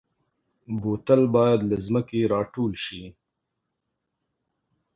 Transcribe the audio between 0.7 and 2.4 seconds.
بوتل باید له ځمکې